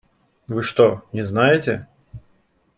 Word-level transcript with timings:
Вы 0.47 0.63
что, 0.63 1.03
не 1.13 1.23
знаете? 1.23 1.87